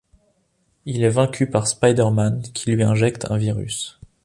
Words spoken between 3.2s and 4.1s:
un virus.